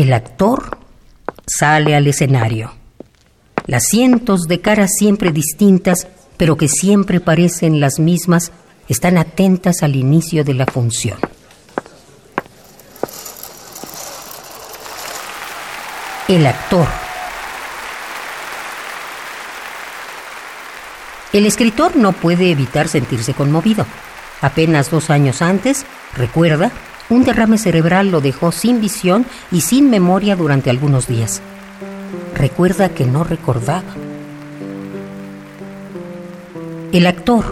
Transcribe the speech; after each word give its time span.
El 0.00 0.14
actor 0.14 0.78
sale 1.46 1.94
al 1.94 2.06
escenario. 2.06 2.72
Las 3.66 3.84
cientos 3.84 4.44
de 4.48 4.62
caras 4.62 4.92
siempre 4.98 5.30
distintas, 5.30 6.08
pero 6.38 6.56
que 6.56 6.68
siempre 6.68 7.20
parecen 7.20 7.80
las 7.80 7.98
mismas, 7.98 8.50
están 8.88 9.18
atentas 9.18 9.82
al 9.82 9.96
inicio 9.96 10.42
de 10.42 10.54
la 10.54 10.64
función. 10.64 11.18
El 16.28 16.46
actor. 16.46 16.88
El 21.34 21.44
escritor 21.44 21.94
no 21.96 22.12
puede 22.12 22.50
evitar 22.50 22.88
sentirse 22.88 23.34
conmovido. 23.34 23.84
Apenas 24.40 24.90
dos 24.90 25.10
años 25.10 25.42
antes, 25.42 25.84
recuerda, 26.16 26.72
un 27.10 27.24
derrame 27.24 27.58
cerebral 27.58 28.10
lo 28.10 28.20
dejó 28.20 28.52
sin 28.52 28.80
visión 28.80 29.26
y 29.50 29.60
sin 29.60 29.90
memoria 29.90 30.36
durante 30.36 30.70
algunos 30.70 31.06
días. 31.06 31.42
Recuerda 32.34 32.88
que 32.90 33.04
no 33.04 33.24
recordaba. 33.24 33.82
El 36.92 37.06
actor. 37.06 37.44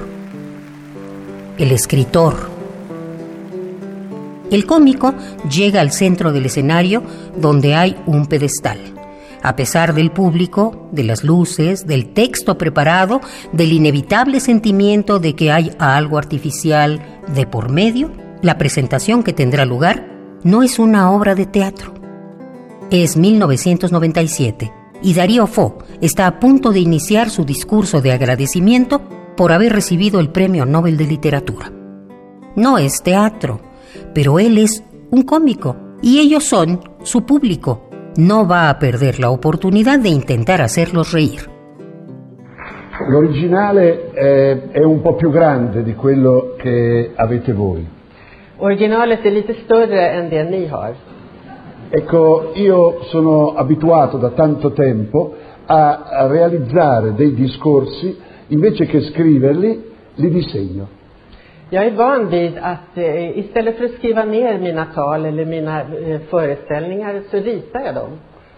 El 1.59 1.73
escritor. 1.73 2.51
El 4.51 4.65
cómico 4.65 5.15
llega 5.51 5.81
al 5.81 5.93
centro 5.93 6.33
del 6.33 6.47
escenario 6.47 7.03
donde 7.37 7.75
hay 7.75 7.97
un 8.06 8.27
pedestal. 8.27 8.79
A 9.43 9.56
pesar 9.56 9.95
del 9.95 10.11
público, 10.11 10.89
de 10.91 11.05
las 11.05 11.23
luces, 11.23 11.87
del 11.87 12.12
texto 12.12 12.59
preparado, 12.59 13.20
del 13.53 13.73
inevitable 13.73 14.41
sentimiento 14.41 15.19
de 15.19 15.34
que 15.34 15.53
hay 15.53 15.73
algo 15.79 16.19
artificial 16.19 17.20
de 17.34 17.47
por 17.47 17.70
medio, 17.70 18.11
la 18.42 18.58
presentación 18.58 19.22
que 19.22 19.33
tendrá 19.33 19.64
lugar 19.64 20.06
no 20.44 20.62
es 20.62 20.78
una 20.78 21.11
obra 21.11 21.34
de 21.34 21.47
teatro. 21.47 21.94
Es 22.91 23.17
1997 23.17 24.72
y 25.03 25.14
Darío 25.14 25.47
Fo 25.47 25.78
está 26.00 26.27
a 26.27 26.41
punto 26.41 26.70
de 26.70 26.80
iniciar 26.80 27.30
su 27.30 27.45
discurso 27.45 28.00
de 28.00 28.12
agradecimiento 28.12 29.00
por 29.36 29.53
haber 29.53 29.72
recibido 29.72 30.20
el 30.20 30.30
Premio 30.30 30.64
Nobel 30.64 30.97
de 30.97 31.06
Literatura. 31.06 31.70
No 32.56 32.78
es 32.78 33.03
teatro, 33.03 33.61
pero 34.14 34.39
él 34.39 34.58
es 34.58 34.83
un 35.11 35.23
cómico 35.23 35.77
y 36.02 36.19
ellos 36.19 36.45
son 36.45 36.80
su 37.02 37.25
público. 37.25 37.89
No 38.17 38.47
va 38.47 38.69
a 38.69 38.78
perder 38.78 39.20
la 39.20 39.30
oportunidad 39.30 39.98
de 39.98 40.08
intentar 40.08 40.61
hacerlos 40.61 41.12
reír. 41.12 41.48
L'originale 43.08 44.11
è, 44.11 44.70
è 44.73 44.83
un 44.83 45.00
po' 45.00 45.14
più 45.14 45.30
grande 45.30 45.84
di 45.84 45.95
quello 45.95 46.55
che 46.58 47.12
avete 47.14 47.52
voi. 47.52 47.98
Originalet 48.59 49.27
är 49.27 49.31
lite 49.31 49.55
större 49.55 50.09
än 50.09 50.31
det 50.31 50.45
ni 50.45 50.67
har. 50.67 50.95
Ecco, 51.91 52.53
io 52.55 53.03
sono 53.03 53.55
abituato 53.56 54.19
da 54.19 54.31
tanto 54.31 54.70
tempo 54.73 55.34
a, 55.67 56.05
a 56.05 56.27
realizzare 56.27 57.14
dei 57.14 57.34
discorsi, 57.34 58.17
invece 58.48 58.86
che 58.86 59.01
scriverli, 59.01 59.83
li 60.14 60.31
disegno. 60.31 60.89
Jag 61.70 61.86
är 61.86 61.91
van 61.91 62.29
vid 62.29 62.59
att 62.61 62.97
eh, 62.97 63.39
istället 63.39 63.77
för 63.77 63.84
att 63.84 63.91
skriva 63.91 64.25
ner 64.25 64.59
mina 64.59 64.84
tal 64.95 65.25
eller 65.25 65.45
mina 65.45 65.81
eh, 65.81 66.20
föreställningar 66.31 67.23
så 67.31 67.36
ritar 67.36 67.81
jag 67.81 67.95
dem. 67.95 68.11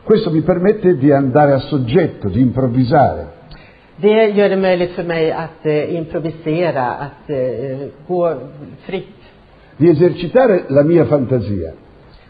Questo 0.07 0.31
mi 0.31 0.43
permette 0.43 0.93
di 0.93 1.13
andare 1.13 1.55
a 1.55 1.59
soggetto, 1.59 2.29
di 2.29 2.41
improvvisare. 2.41 3.27
Det 3.97 4.27
gör 4.29 4.49
det 4.49 4.57
möjligt 4.57 4.91
för 4.91 5.05
mig 5.05 5.33
att 5.33 5.67
eh, 5.67 5.95
improvisera, 5.95 6.87
att 6.87 7.31
eh, 7.31 7.89
gå 8.07 8.35
fritt 8.87 9.21
di 9.81 9.89
esercitare 9.89 10.65
la 10.69 10.83
mia 10.83 11.05
fantasia, 11.05 11.73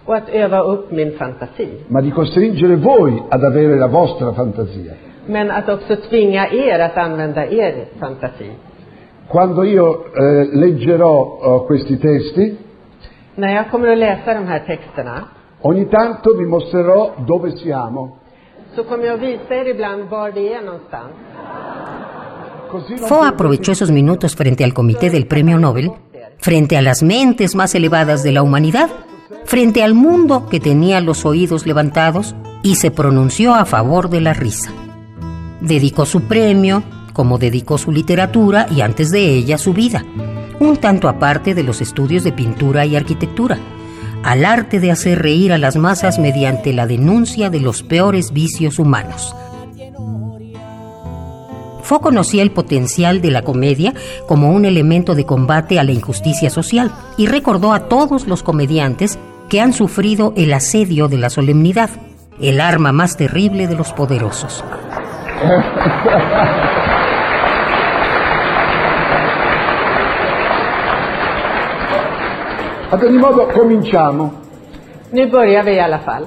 och 0.04 0.14
att 0.16 0.28
öva 0.28 0.60
upp 0.60 0.90
min 0.90 1.12
fantasi. 1.12 1.68
ma 1.88 2.00
di 2.00 2.10
costringere 2.10 2.76
voi 2.76 3.22
ad 3.28 3.44
avere 3.44 3.76
la 3.78 3.86
vostra 3.88 4.32
fantasia. 4.32 4.92
Men 5.26 5.50
att 5.50 5.68
också 5.68 5.96
tvinga 6.08 6.44
er 6.48 6.78
att 6.78 6.96
använda 6.96 7.42
er 7.46 7.74
fantasi. 7.98 8.50
Quando 9.28 9.64
io 9.64 9.86
eh, 10.04 10.58
leggerò 10.62 11.14
eh, 11.44 11.66
questi 11.66 11.96
testi, 11.96 12.56
När 13.34 13.54
jag 13.54 13.70
kommer 13.70 13.88
att 13.88 13.98
läsa 13.98 14.34
de 14.34 14.46
här 14.46 14.58
texterna 14.66 15.24
ogni 15.60 15.84
tanto 15.84 16.36
vi 16.38 16.46
mostrerò 16.46 17.10
dove 17.26 17.50
siamo. 17.50 18.16
så 18.74 18.84
kommer 18.84 19.04
jag 19.06 19.16
visa 19.18 19.54
er 19.54 19.68
ibland 19.68 20.08
var 20.10 20.30
vi 20.32 20.52
är 20.52 20.62
någonstans. 20.62 21.12
Così 22.70 22.94
non 22.94 23.08
Fo 23.08 23.14
aprovechó 23.32 23.72
esos 23.72 23.90
minutos 23.90 24.36
frente 24.36 24.64
al 24.64 24.72
comité 24.72 25.10
del 25.10 25.26
Premio 25.26 25.58
Nobel, 25.58 25.90
frente 26.40 26.76
a 26.76 26.82
las 26.82 27.02
mentes 27.02 27.54
más 27.54 27.74
elevadas 27.74 28.22
de 28.22 28.32
la 28.32 28.42
humanidad, 28.42 28.90
frente 29.44 29.82
al 29.82 29.94
mundo 29.94 30.48
que 30.48 30.60
tenía 30.60 31.00
los 31.00 31.24
oídos 31.24 31.66
levantados 31.66 32.34
y 32.62 32.76
se 32.76 32.90
pronunció 32.90 33.54
a 33.54 33.64
favor 33.64 34.10
de 34.10 34.20
la 34.20 34.34
risa. 34.34 34.70
Dedicó 35.60 36.06
su 36.06 36.22
premio, 36.22 36.82
como 37.12 37.38
dedicó 37.38 37.78
su 37.78 37.92
literatura 37.92 38.66
y 38.70 38.80
antes 38.80 39.10
de 39.10 39.34
ella 39.34 39.58
su 39.58 39.72
vida, 39.72 40.04
un 40.58 40.76
tanto 40.76 41.08
aparte 41.08 41.54
de 41.54 41.62
los 41.62 41.80
estudios 41.80 42.24
de 42.24 42.32
pintura 42.32 42.86
y 42.86 42.96
arquitectura, 42.96 43.58
al 44.22 44.44
arte 44.44 44.80
de 44.80 44.90
hacer 44.90 45.20
reír 45.20 45.52
a 45.52 45.58
las 45.58 45.76
masas 45.76 46.18
mediante 46.18 46.72
la 46.72 46.86
denuncia 46.86 47.50
de 47.50 47.60
los 47.60 47.82
peores 47.82 48.32
vicios 48.32 48.78
humanos. 48.78 49.34
Fo 51.90 51.98
conocía 52.00 52.44
el 52.44 52.52
potencial 52.52 53.20
de 53.20 53.32
la 53.32 53.42
comedia 53.42 53.94
como 54.28 54.52
un 54.52 54.64
elemento 54.64 55.16
de 55.16 55.26
combate 55.26 55.80
a 55.80 55.82
la 55.82 55.90
injusticia 55.90 56.48
social 56.48 56.92
y 57.16 57.26
recordó 57.26 57.72
a 57.72 57.88
todos 57.88 58.28
los 58.28 58.44
comediantes 58.44 59.18
que 59.48 59.60
han 59.60 59.72
sufrido 59.72 60.32
el 60.36 60.52
asedio 60.52 61.08
de 61.08 61.18
la 61.18 61.30
solemnidad, 61.30 61.90
el 62.40 62.60
arma 62.60 62.92
más 62.92 63.16
terrible 63.16 63.66
de 63.66 63.74
los 63.74 63.92
poderosos. 63.92 64.64
Ad 72.92 73.02
ogni 73.02 73.18
modo, 73.18 73.48
cominciamo. 73.48 74.32
Nu 75.10 75.28
börjar 75.28 75.64
vi 75.64 75.72
i 75.72 75.80
alla 75.80 75.98
fall. 75.98 76.24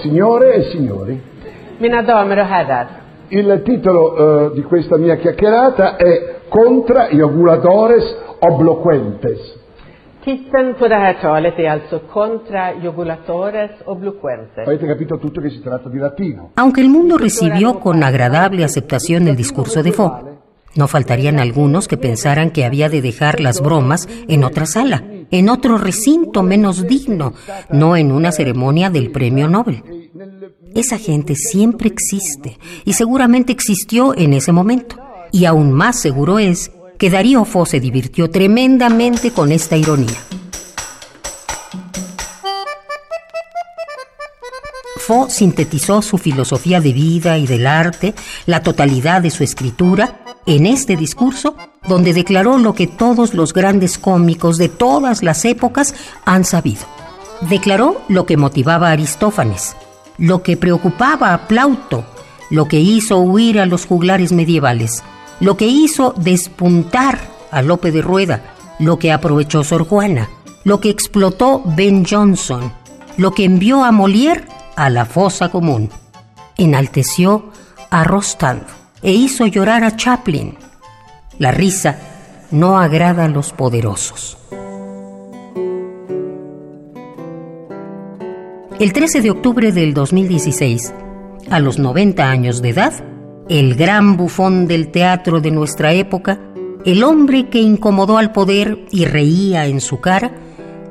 Signore 0.00 0.54
e 0.54 0.62
signori, 0.72 1.20
Mina 1.78 2.00
damer 2.00 2.38
och 2.38 2.46
herrar. 2.46 3.01
Il 3.32 3.62
titolo 3.64 4.50
eh, 4.50 4.54
di 4.54 4.62
questa 4.62 4.98
mia 4.98 5.16
chiacchierata 5.16 5.96
è 5.96 6.40
Contra 6.48 7.08
i 7.08 7.20
oguladores 7.20 8.04
obloquentes. 8.40 9.60
Titeln 10.22 10.74
på 10.74 10.88
det 10.88 10.96
här 10.96 11.14
talet 11.20 11.58
är 11.58 11.70
alltså 11.70 11.98
Contra 11.98 12.74
Jugulatores 12.82 13.70
Obloquentes. 13.84 14.66
Avete 14.66 14.86
capito 14.86 15.18
tutto 15.18 15.40
che 15.40 15.50
si 15.50 15.60
tratta 15.60 15.88
di 15.88 15.98
latino. 15.98 16.50
Aunque 16.54 16.82
el 16.82 16.88
mundo 16.88 17.16
recibió 17.16 17.80
con 17.80 18.02
agradable 18.02 18.64
aceptación 18.64 19.26
el 19.26 19.34
discurso 19.34 19.82
de 19.82 19.92
Fo, 19.92 20.12
no 20.76 20.86
faltarían 20.86 21.40
algunos 21.40 21.88
que 21.88 21.96
pensaran 21.96 22.50
que 22.50 22.64
había 22.64 22.88
de 22.88 23.00
dejar 23.00 23.40
las 23.40 23.60
bromas 23.60 24.06
en 24.28 24.44
otra 24.44 24.66
sala, 24.66 25.02
en 25.30 25.48
otro 25.48 25.78
recinto 25.78 26.42
menos 26.42 26.86
digno, 26.86 27.32
no 27.70 27.96
en 27.96 28.12
una 28.12 28.30
ceremonia 28.30 28.90
del 28.90 29.10
premio 29.10 29.48
Nobel. 29.48 29.82
Esa 30.74 30.98
gente 30.98 31.34
siempre 31.36 31.88
existe 31.88 32.58
y 32.84 32.94
seguramente 32.94 33.52
existió 33.52 34.16
en 34.16 34.32
ese 34.32 34.52
momento. 34.52 34.96
Y 35.30 35.44
aún 35.44 35.72
más 35.72 36.00
seguro 36.00 36.38
es 36.38 36.70
que 36.98 37.10
Darío 37.10 37.44
Fo 37.44 37.66
se 37.66 37.80
divirtió 37.80 38.30
tremendamente 38.30 39.32
con 39.32 39.52
esta 39.52 39.76
ironía. 39.76 40.16
Fo 44.96 45.28
sintetizó 45.28 46.00
su 46.00 46.16
filosofía 46.16 46.80
de 46.80 46.92
vida 46.92 47.36
y 47.36 47.46
del 47.46 47.66
arte, 47.66 48.14
la 48.46 48.62
totalidad 48.62 49.20
de 49.20 49.30
su 49.30 49.42
escritura, 49.42 50.20
en 50.46 50.66
este 50.66 50.96
discurso 50.96 51.56
donde 51.86 52.14
declaró 52.14 52.56
lo 52.56 52.74
que 52.74 52.86
todos 52.86 53.34
los 53.34 53.52
grandes 53.52 53.98
cómicos 53.98 54.56
de 54.56 54.68
todas 54.68 55.22
las 55.22 55.44
épocas 55.44 55.94
han 56.24 56.44
sabido. 56.44 56.82
Declaró 57.42 58.00
lo 58.08 58.26
que 58.26 58.36
motivaba 58.36 58.88
a 58.88 58.92
Aristófanes, 58.92 59.74
lo 60.18 60.42
que 60.42 60.56
preocupaba 60.56 61.34
a 61.34 61.48
Plauto, 61.48 62.04
lo 62.50 62.68
que 62.68 62.80
hizo 62.80 63.18
huir 63.18 63.60
a 63.60 63.66
los 63.66 63.86
juglares 63.86 64.32
medievales, 64.32 65.02
lo 65.40 65.56
que 65.56 65.66
hizo 65.66 66.14
despuntar 66.16 67.18
a 67.50 67.62
Lope 67.62 67.90
de 67.90 68.02
Rueda, 68.02 68.42
lo 68.78 68.98
que 68.98 69.12
aprovechó 69.12 69.64
Sor 69.64 69.86
Juana, 69.86 70.28
lo 70.64 70.80
que 70.80 70.90
explotó 70.90 71.62
Ben 71.64 72.04
Jonson, 72.04 72.72
lo 73.16 73.32
que 73.32 73.44
envió 73.44 73.84
a 73.84 73.90
Molière 73.90 74.44
a 74.76 74.90
la 74.90 75.04
fosa 75.04 75.50
común. 75.50 75.90
Enalteció 76.56 77.50
a 77.90 78.04
Rostand 78.04 78.62
e 79.02 79.12
hizo 79.12 79.46
llorar 79.46 79.84
a 79.84 79.96
Chaplin. 79.96 80.56
La 81.38 81.50
risa 81.50 81.98
no 82.50 82.78
agrada 82.78 83.24
a 83.24 83.28
los 83.28 83.52
poderosos. 83.52 84.38
El 88.82 88.92
13 88.92 89.22
de 89.22 89.30
octubre 89.30 89.70
del 89.70 89.94
2016, 89.94 90.92
a 91.50 91.60
los 91.60 91.78
90 91.78 92.28
años 92.28 92.60
de 92.62 92.70
edad, 92.70 92.92
el 93.48 93.76
gran 93.76 94.16
bufón 94.16 94.66
del 94.66 94.88
teatro 94.88 95.40
de 95.40 95.52
nuestra 95.52 95.92
época, 95.92 96.40
el 96.84 97.04
hombre 97.04 97.48
que 97.48 97.60
incomodó 97.60 98.18
al 98.18 98.32
poder 98.32 98.84
y 98.90 99.04
reía 99.04 99.66
en 99.66 99.80
su 99.80 100.00
cara, 100.00 100.32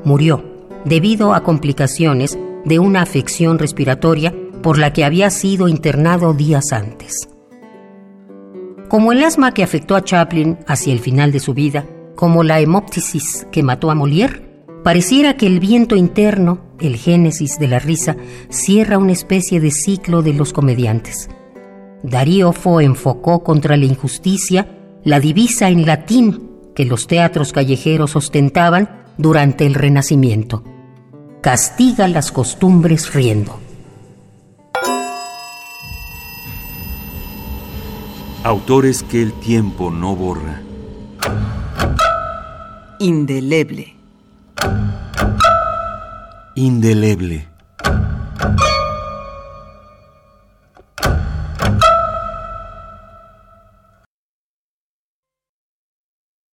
murió 0.06 0.42
debido 0.86 1.34
a 1.34 1.44
complicaciones 1.44 2.40
de 2.64 2.80
una 2.80 3.02
afección 3.02 3.60
respiratoria 3.60 4.34
por 4.64 4.78
la 4.78 4.94
que 4.94 5.04
había 5.04 5.30
sido 5.30 5.68
internado 5.68 6.34
días 6.34 6.72
antes. 6.72 7.28
Como 8.88 9.12
el 9.12 9.22
asma 9.22 9.54
que 9.54 9.64
afectó 9.64 9.98
a 9.98 10.02
Chaplin 10.06 10.60
hacia 10.66 10.94
el 10.94 11.02
final 11.02 11.34
de 11.34 11.42
su 11.42 11.54
vida, 11.54 11.86
como 12.16 12.44
la 12.44 12.62
hemoptisis 12.62 13.46
que 13.52 13.64
mató 13.64 13.92
a 13.92 13.96
Molière, 13.96 14.44
pareciera 14.82 15.36
que 15.36 15.46
el 15.46 15.60
viento 15.60 15.98
interno, 15.98 16.71
el 16.82 16.98
génesis 16.98 17.58
de 17.60 17.68
la 17.68 17.80
risa, 17.80 18.16
cierra 18.50 18.98
una 18.98 19.12
especie 19.12 19.60
de 19.60 19.72
ciclo 19.72 20.22
de 20.22 20.34
los 20.34 20.54
comediantes. 20.54 21.30
Darío 22.04 22.52
Fo 22.52 22.82
enfocó 22.82 23.44
contra 23.44 23.78
la 23.78 23.86
injusticia 23.86 24.68
la 25.04 25.20
divisa 25.20 25.70
en 25.70 25.86
latín 25.86 26.50
que 26.76 26.86
los 26.86 27.08
teatros 27.08 27.54
callejeros 27.54 28.16
ostentaban 28.16 29.04
durante 29.18 29.66
el 29.66 29.74
Renacimiento. 29.74 30.64
Castiga 31.42 32.08
las 32.08 32.32
costumbres 32.32 33.14
riendo. 33.14 33.60
Autores 38.44 39.04
que 39.04 39.22
el 39.22 39.34
tiempo 39.34 39.92
no 39.92 40.16
borra. 40.16 40.62
Indeleble 43.00 44.01
indeleble. 46.56 47.48